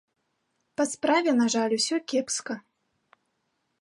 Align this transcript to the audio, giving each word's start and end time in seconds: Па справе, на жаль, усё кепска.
Па 0.79 0.83
справе, 0.93 1.31
на 1.41 1.47
жаль, 1.57 1.75
усё 1.79 1.95
кепска. 2.13 2.53